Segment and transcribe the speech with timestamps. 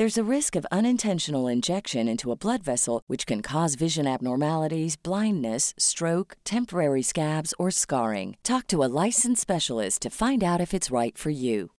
[0.00, 4.96] There's a risk of unintentional injection into a blood vessel, which can cause vision abnormalities,
[4.96, 8.38] blindness, stroke, temporary scabs, or scarring.
[8.42, 11.72] Talk to a licensed specialist to find out if it's right for you.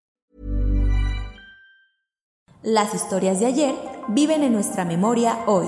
[2.61, 3.73] Las historias de ayer
[4.09, 5.67] viven en nuestra memoria hoy.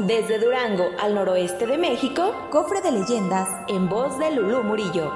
[0.00, 5.12] Desde Durango al noroeste de México, Cofre de leyendas en voz de Lulú Murillo.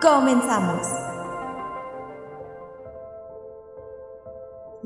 [0.00, 1.15] Comenzamos.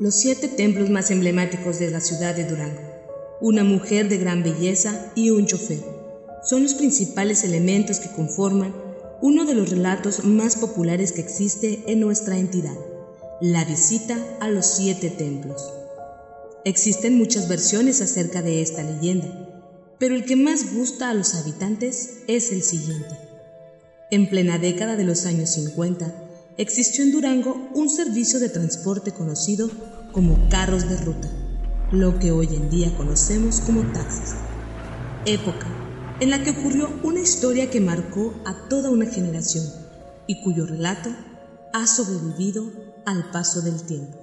[0.01, 2.81] Los siete templos más emblemáticos de la ciudad de Durango,
[3.39, 5.77] una mujer de gran belleza y un chofer,
[6.43, 8.73] son los principales elementos que conforman
[9.21, 12.75] uno de los relatos más populares que existe en nuestra entidad,
[13.41, 15.71] la visita a los siete templos.
[16.65, 19.27] Existen muchas versiones acerca de esta leyenda,
[19.99, 23.15] pero el que más gusta a los habitantes es el siguiente.
[24.09, 29.69] En plena década de los años 50, existió en Durango un servicio de transporte conocido
[30.11, 31.29] como carros de ruta,
[31.91, 34.35] lo que hoy en día conocemos como taxis.
[35.25, 35.67] Época
[36.21, 39.65] en la que ocurrió una historia que marcó a toda una generación
[40.27, 41.09] y cuyo relato
[41.73, 42.71] ha sobrevivido
[43.05, 44.19] al paso del tiempo.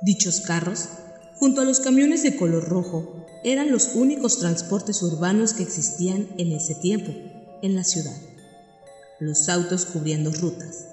[0.00, 0.88] Dichos carros,
[1.36, 6.52] junto a los camiones de color rojo, eran los únicos transportes urbanos que existían en
[6.52, 7.12] ese tiempo
[7.60, 8.16] en la ciudad.
[9.20, 10.88] Los autos cubrían dos rutas,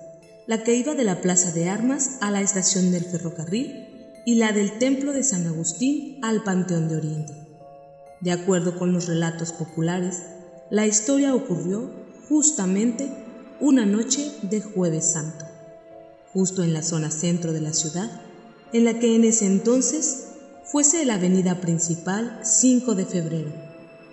[0.45, 3.87] la que iba de la Plaza de Armas a la estación del ferrocarril
[4.27, 7.33] y la del Templo de San Agustín al Panteón de Oriente.
[8.19, 10.21] De acuerdo con los relatos populares,
[10.69, 11.89] la historia ocurrió
[12.29, 13.11] justamente
[13.59, 15.45] una noche de jueves santo,
[16.31, 18.21] justo en la zona centro de la ciudad,
[18.71, 20.27] en la que en ese entonces
[20.63, 23.51] fuese la avenida principal 5 de febrero.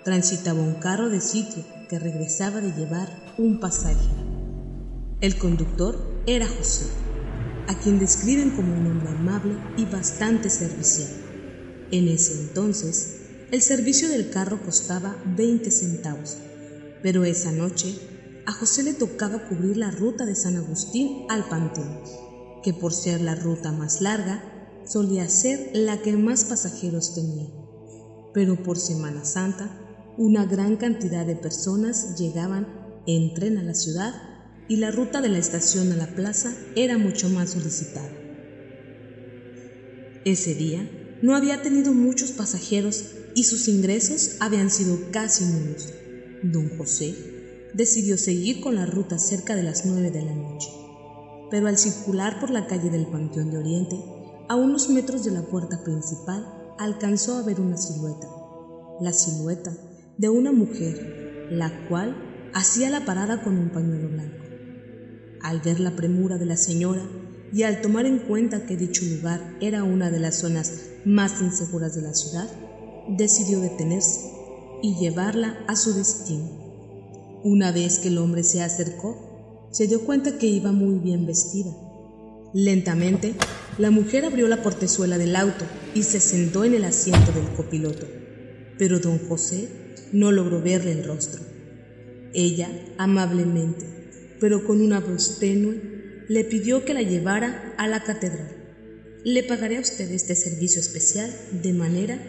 [0.03, 4.07] Transitaba un carro de sitio que regresaba de llevar un pasaje.
[5.21, 6.85] El conductor era José,
[7.67, 11.09] a quien describen como un hombre amable y bastante servicial.
[11.91, 16.37] En ese entonces, el servicio del carro costaba 20 centavos,
[17.01, 17.99] pero esa noche
[18.45, 22.01] a José le tocaba cubrir la ruta de San Agustín al Panteón,
[22.63, 24.43] que por ser la ruta más larga,
[24.85, 27.47] solía ser la que más pasajeros tenía.
[28.33, 29.78] Pero por Semana Santa,
[30.19, 32.67] una gran cantidad de personas llegaban
[33.07, 34.13] en tren a la ciudad
[34.67, 38.11] y la ruta de la estación a la plaza era mucho más solicitada.
[40.25, 40.91] Ese día
[41.21, 45.87] no había tenido muchos pasajeros y sus ingresos habían sido casi nulos.
[46.43, 47.15] Don José
[47.73, 50.67] decidió seguir con la ruta cerca de las nueve de la noche,
[51.49, 53.95] pero al circular por la calle del Panteón de Oriente,
[54.49, 58.27] a unos metros de la puerta principal, alcanzó a ver una silueta,
[58.99, 59.71] la silueta
[60.19, 62.13] de una mujer, la cual
[62.53, 64.43] hacía la parada con un pañuelo blanco.
[65.41, 67.01] Al ver la premura de la señora
[67.53, 70.73] y al tomar en cuenta que dicho lugar era una de las zonas
[71.05, 72.49] más inseguras de la ciudad,
[73.07, 74.29] decidió detenerse
[74.83, 76.49] y llevarla a su destino.
[77.45, 81.71] Una vez que el hombre se acercó, se dio cuenta que iba muy bien vestida.
[82.53, 83.35] Lentamente,
[83.77, 85.63] la mujer abrió la portezuela del auto
[85.95, 88.05] y se sentó en el asiento del copiloto,
[88.77, 89.78] pero don José
[90.11, 91.41] no logró verle el rostro.
[92.33, 93.85] Ella, amablemente,
[94.39, 98.55] pero con una voz tenue, le pidió que la llevara a la catedral.
[99.23, 102.19] Le pagaré a usted este servicio especial de manera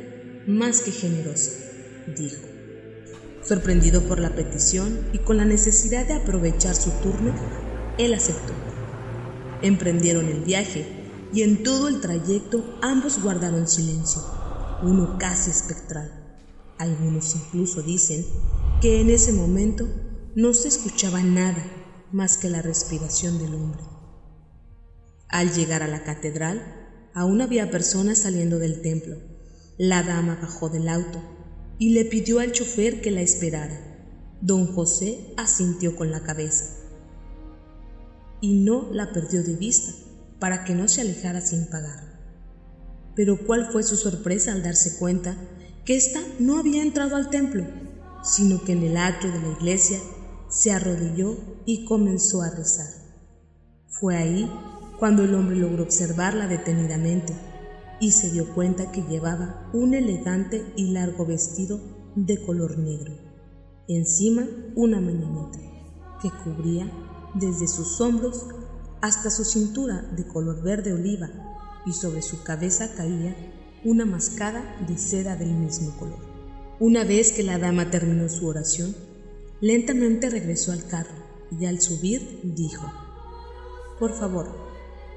[0.47, 1.53] más que generosa,
[2.17, 2.41] dijo.
[3.43, 7.35] Sorprendido por la petición y con la necesidad de aprovechar su turno,
[7.99, 8.53] él aceptó.
[9.63, 10.87] Emprendieron el viaje
[11.33, 14.23] y en todo el trayecto ambos guardaron silencio,
[14.83, 16.20] uno casi espectral.
[16.81, 18.25] Algunos incluso dicen
[18.81, 19.87] que en ese momento
[20.35, 21.63] no se escuchaba nada
[22.11, 23.83] más que la respiración del hombre.
[25.29, 29.19] Al llegar a la catedral, aún había personas saliendo del templo.
[29.77, 31.21] La dama bajó del auto
[31.79, 33.79] y le pidió al chofer que la esperara.
[34.41, 36.65] Don José asintió con la cabeza.
[38.41, 39.93] y no la perdió de vista
[40.39, 42.19] para que no se alejara sin pagar.
[43.15, 45.37] Pero cuál fue su sorpresa al darse cuenta
[45.91, 47.65] que ésta no había entrado al templo,
[48.23, 49.99] sino que en el atrio de la iglesia
[50.49, 52.87] se arrodilló y comenzó a rezar.
[53.89, 54.49] Fue ahí
[55.01, 57.35] cuando el hombre logró observarla detenidamente
[57.99, 61.81] y se dio cuenta que llevaba un elegante y largo vestido
[62.15, 63.13] de color negro,
[63.89, 64.47] encima
[64.77, 65.59] una mañanita
[66.23, 66.89] que cubría
[67.35, 68.47] desde sus hombros
[69.03, 71.31] hasta su cintura de color verde oliva
[71.85, 73.35] y sobre su cabeza caía
[73.85, 76.19] una mascada de seda del mismo color.
[76.79, 78.95] Una vez que la dama terminó su oración,
[79.61, 81.15] lentamente regresó al carro
[81.59, 82.93] y al subir dijo,
[83.99, 84.55] Por favor,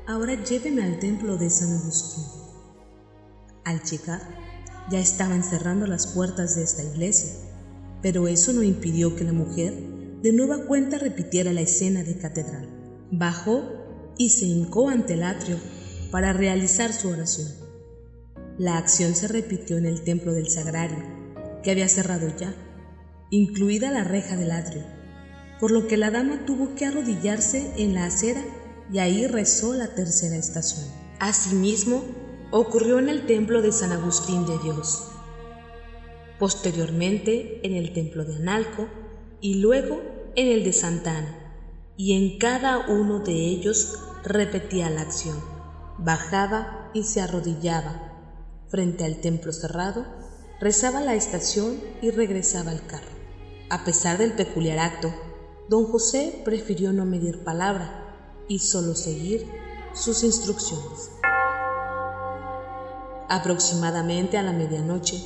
[0.07, 2.23] ahora lléveme al templo de San Agustín.
[3.65, 4.21] Al llegar,
[4.89, 7.33] ya estaban cerrando las puertas de esta iglesia,
[8.01, 9.73] pero eso no impidió que la mujer
[10.21, 12.69] de nueva cuenta repitiera la escena de catedral.
[13.11, 13.63] Bajó
[14.17, 15.57] y se hincó ante el atrio
[16.11, 17.62] para realizar su oración.
[18.59, 21.03] La acción se repitió en el templo del sagrario,
[21.63, 22.53] que había cerrado ya,
[23.31, 24.83] incluida la reja del atrio,
[25.59, 28.43] por lo que la dama tuvo que arrodillarse en la acera
[28.91, 30.85] y ahí rezó la tercera estación.
[31.19, 32.03] Asimismo,
[32.51, 35.09] ocurrió en el templo de San Agustín de Dios,
[36.37, 38.87] posteriormente en el templo de Analco
[39.41, 39.99] y luego
[40.35, 41.55] en el de Santa Ana,
[41.97, 45.39] y en cada uno de ellos repetía la acción,
[45.97, 48.12] bajaba y se arrodillaba
[48.73, 50.03] frente al templo cerrado,
[50.59, 53.11] rezaba la estación y regresaba al carro.
[53.69, 55.13] A pesar del peculiar acto,
[55.69, 59.47] don José prefirió no medir palabra y solo seguir
[59.93, 61.11] sus instrucciones.
[63.29, 65.23] Aproximadamente a la medianoche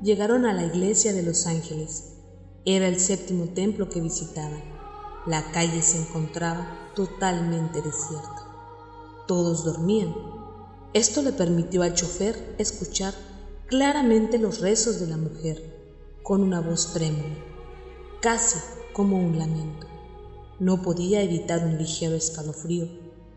[0.00, 2.12] llegaron a la iglesia de los ángeles.
[2.64, 4.62] Era el séptimo templo que visitaban.
[5.26, 8.46] La calle se encontraba totalmente desierta.
[9.26, 10.33] Todos dormían.
[10.94, 13.14] Esto le permitió al chofer escuchar
[13.66, 15.60] claramente los rezos de la mujer,
[16.22, 17.34] con una voz trémula,
[18.20, 18.60] casi
[18.92, 19.88] como un lamento.
[20.60, 22.88] No podía evitar un ligero escalofrío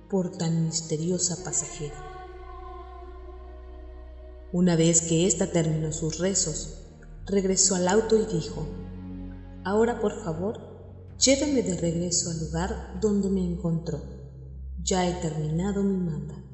[0.08, 1.96] por tan misteriosa pasajera.
[4.54, 6.84] Una vez que ésta terminó sus rezos,
[7.26, 8.68] regresó al auto y dijo,
[9.64, 10.60] Ahora por favor,
[11.18, 14.00] lléveme de regreso al lugar donde me encontró.
[14.84, 16.47] Ya he terminado mi manda.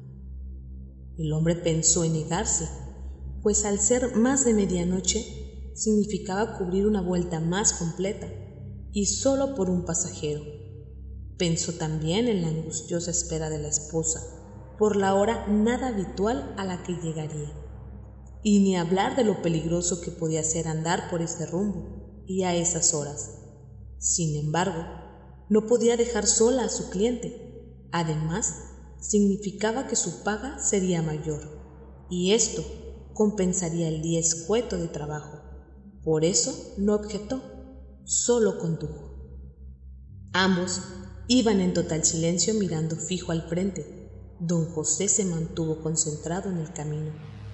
[1.16, 2.68] El hombre pensó en negarse,
[3.42, 8.26] pues al ser más de medianoche significaba cubrir una vuelta más completa
[8.92, 10.42] y solo por un pasajero.
[11.36, 14.20] Pensó también en la angustiosa espera de la esposa
[14.78, 17.52] por la hora nada habitual a la que llegaría
[18.42, 22.54] y ni hablar de lo peligroso que podía ser andar por este rumbo y a
[22.54, 23.38] esas horas.
[23.98, 24.84] Sin embargo,
[25.48, 27.88] no podía dejar sola a su cliente.
[27.90, 28.73] Además,
[29.04, 31.42] significaba que su paga sería mayor,
[32.08, 32.64] y esto
[33.12, 35.40] compensaría el día escueto de trabajo.
[36.02, 37.42] Por eso no objetó,
[38.04, 39.14] solo condujo.
[40.32, 40.80] Ambos
[41.28, 44.10] iban en total silencio mirando fijo al frente.
[44.40, 47.12] Don José se mantuvo concentrado en el camino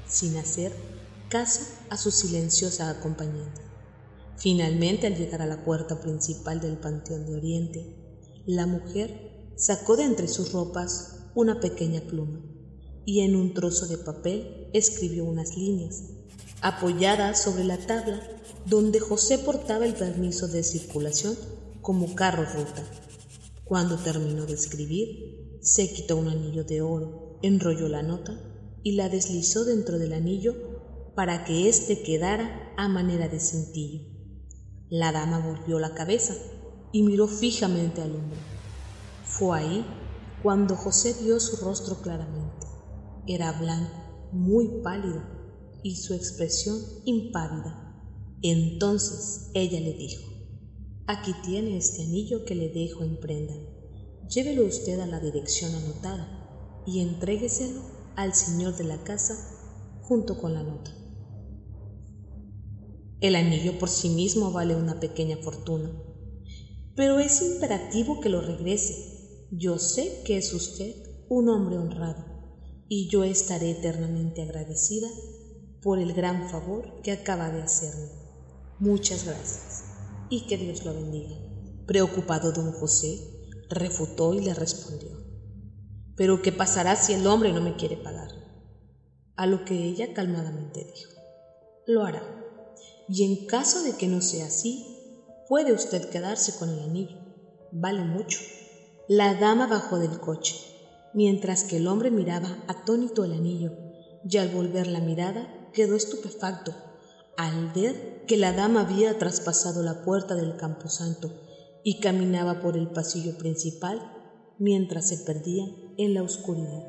[0.09, 0.73] sin hacer
[1.29, 1.61] caso
[1.91, 3.61] a su silenciosa acompañante.
[4.37, 10.05] Finalmente, al llegar a la puerta principal del Panteón de Oriente, la mujer sacó de
[10.05, 12.41] entre sus ropas una pequeña pluma
[13.05, 16.05] y en un trozo de papel escribió unas líneas,
[16.61, 18.21] apoyadas sobre la tabla
[18.67, 21.37] donde José portaba el permiso de circulación
[21.81, 22.85] como carro ruta.
[23.65, 28.39] Cuando terminó de escribir, se quitó un anillo de oro, enrolló la nota
[28.83, 30.55] y la deslizó dentro del anillo
[31.15, 34.01] para que éste quedara a manera de cintillo.
[34.89, 36.35] La dama volvió la cabeza
[36.93, 38.39] y miró fijamente al hombre.
[39.25, 39.87] Fue ahí
[40.43, 42.67] cuando José vio su rostro claramente.
[43.27, 45.23] Era blanco, muy pálido
[45.83, 47.87] y su expresión impávida.
[48.43, 50.31] Entonces ella le dijo,
[51.07, 53.55] Aquí tiene este anillo que le dejo en prenda.
[54.29, 57.83] Llévelo usted a la dirección anotada y entrégueselo
[58.15, 59.35] al señor de la casa
[60.03, 60.93] junto con la nota.
[63.21, 65.91] El anillo por sí mismo vale una pequeña fortuna,
[66.95, 69.10] pero es imperativo que lo regrese.
[69.53, 70.95] Yo sé que es usted
[71.29, 72.25] un hombre honrado
[72.89, 75.09] y yo estaré eternamente agradecida
[75.83, 78.11] por el gran favor que acaba de hacerme.
[78.79, 79.83] Muchas gracias
[80.29, 81.35] y que Dios lo bendiga.
[81.85, 83.19] Preocupado don José
[83.69, 85.19] refutó y le respondió.
[86.15, 88.31] Pero ¿qué pasará si el hombre no me quiere pagar?
[89.35, 91.11] A lo que ella calmadamente dijo,
[91.87, 92.23] lo hará.
[93.09, 94.87] Y en caso de que no sea así,
[95.49, 97.17] puede usted quedarse con el anillo.
[97.73, 98.39] Vale mucho.
[99.13, 100.55] La dama bajó del coche,
[101.15, 103.73] mientras que el hombre miraba atónito el anillo,
[104.23, 106.73] y al volver la mirada quedó estupefacto
[107.37, 111.33] al ver que la dama había traspasado la puerta del camposanto
[111.83, 114.01] y caminaba por el pasillo principal
[114.61, 115.65] mientras se perdía
[115.99, 116.85] en la oscuridad.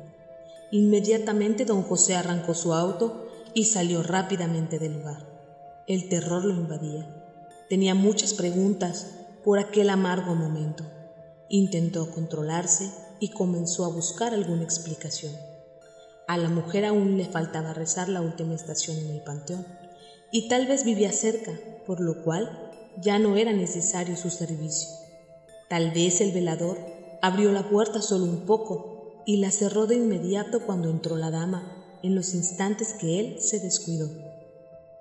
[0.70, 5.26] Inmediatamente don José arrancó su auto y salió rápidamente del lugar.
[5.88, 7.34] El terror lo invadía.
[7.68, 9.10] Tenía muchas preguntas
[9.42, 10.84] por aquel amargo momento.
[11.54, 15.38] Intentó controlarse y comenzó a buscar alguna explicación.
[16.26, 19.66] A la mujer aún le faltaba rezar la última estación en el panteón,
[20.30, 22.48] y tal vez vivía cerca, por lo cual
[22.96, 24.88] ya no era necesario su servicio.
[25.68, 26.78] Tal vez el velador
[27.20, 31.66] abrió la puerta solo un poco y la cerró de inmediato cuando entró la dama,
[32.02, 34.10] en los instantes que él se descuidó.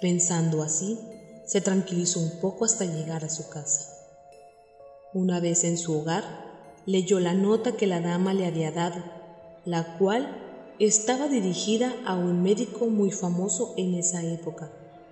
[0.01, 1.00] Pensando así,
[1.46, 4.00] se tranquilizó un poco hasta llegar a su casa.
[5.13, 6.23] Una vez en su hogar,
[6.85, 9.03] leyó la nota que la dama le había dado,
[9.65, 14.71] la cual estaba dirigida a un médico muy famoso en esa época,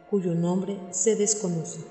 [0.09, 1.81] cuyo nombre se desconoce,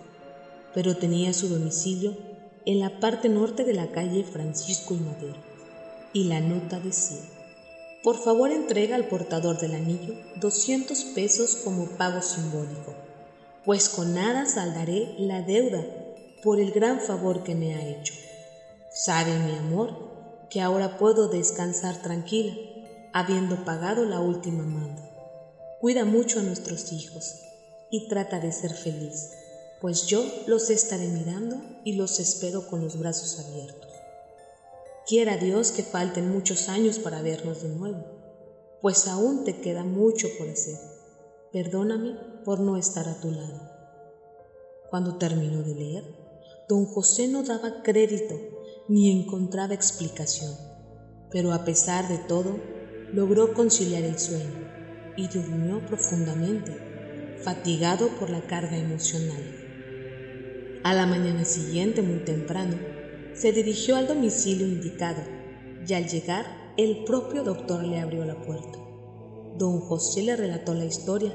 [0.73, 2.17] pero tenía su domicilio
[2.65, 5.37] en la parte norte de la calle Francisco y Madero.
[6.15, 7.21] Y la nota decía,
[8.03, 12.95] por favor entrega al portador del anillo 200 pesos como pago simbólico,
[13.67, 15.85] pues con nada saldaré la deuda
[16.43, 18.15] por el gran favor que me ha hecho.
[18.91, 20.09] Sabe mi amor
[20.51, 22.55] que ahora puedo descansar tranquila
[23.13, 25.03] habiendo pagado la última manda.
[25.81, 27.43] Cuida mucho a nuestros hijos
[27.91, 29.31] y trata de ser feliz,
[29.81, 33.89] pues yo los estaré mirando y los espero con los brazos abiertos.
[35.07, 38.05] Quiera Dios que falten muchos años para vernos de nuevo,
[38.83, 40.79] pues aún te queda mucho por hacer.
[41.53, 42.15] Perdóname
[42.45, 43.71] por no estar a tu lado.
[44.91, 46.28] Cuando terminó de leer,
[46.69, 48.35] don José no daba crédito
[48.89, 50.55] ni encontraba explicación,
[51.31, 52.61] pero a pesar de todo,
[53.13, 54.69] logró conciliar el sueño
[55.17, 56.77] y durmió profundamente,
[57.43, 59.43] fatigado por la carga emocional.
[60.85, 62.77] A la mañana siguiente, muy temprano,
[63.35, 65.23] se dirigió al domicilio indicado
[65.87, 66.45] y al llegar
[66.77, 68.79] el propio doctor le abrió la puerta.
[69.57, 71.35] Don José le relató la historia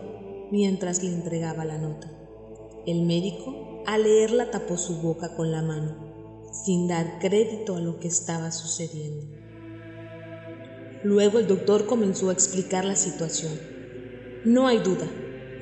[0.52, 2.12] mientras le entregaba la nota.
[2.86, 5.96] El médico, al leerla, tapó su boca con la mano,
[6.52, 9.26] sin dar crédito a lo que estaba sucediendo.
[11.04, 13.54] Luego el doctor comenzó a explicar la situación.
[14.46, 15.08] No hay duda,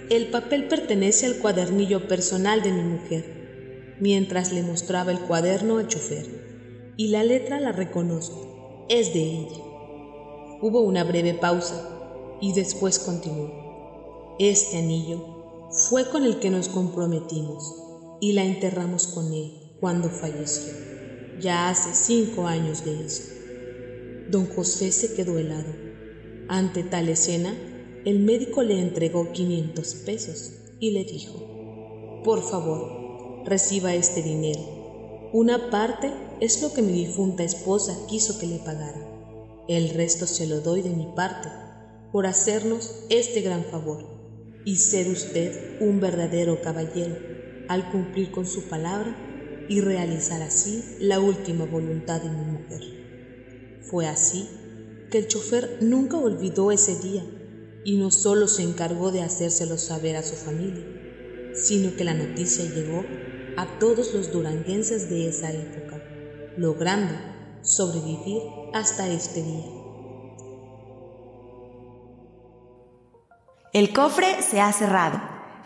[0.09, 5.87] el papel pertenece al cuadernillo personal de mi mujer, mientras le mostraba el cuaderno al
[5.87, 6.93] chofer.
[6.97, 9.57] Y la letra la reconozco, es de ella.
[10.61, 14.35] Hubo una breve pausa y después continuó.
[14.37, 17.90] Este anillo fue con el que nos comprometimos
[18.21, 19.51] y la enterramos con él
[19.81, 20.71] cuando falleció.
[21.41, 23.23] Ya hace cinco años de eso.
[24.29, 25.73] Don José se quedó helado.
[26.47, 27.53] Ante tal escena,
[28.05, 34.61] el médico le entregó 500 pesos y le dijo, por favor, reciba este dinero.
[35.33, 39.07] Una parte es lo que mi difunta esposa quiso que le pagara.
[39.67, 41.49] El resto se lo doy de mi parte
[42.11, 44.05] por hacernos este gran favor
[44.63, 47.40] y ser usted un verdadero caballero
[47.71, 49.15] al cumplir con su palabra
[49.69, 53.79] y realizar así la última voluntad de mi mujer.
[53.89, 54.49] Fue así
[55.09, 57.23] que el chofer nunca olvidó ese día
[57.85, 60.83] y no solo se encargó de hacérselo saber a su familia,
[61.53, 63.05] sino que la noticia llegó
[63.55, 66.03] a todos los duranguenses de esa época,
[66.57, 67.13] logrando
[67.61, 68.41] sobrevivir
[68.73, 69.65] hasta este día.
[73.71, 75.30] El cofre se ha cerrado.